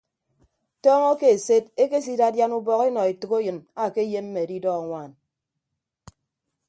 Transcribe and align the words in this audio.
Tọọñọ 0.81 1.11
ke 1.19 1.27
eset 1.35 1.65
ekesidadian 1.83 2.55
ubọk 2.59 2.81
enọ 2.87 3.01
etәkeyịn 3.11 3.57
akeyemme 3.83 4.39
adidọ 4.43 4.69
anwaan. 4.79 5.11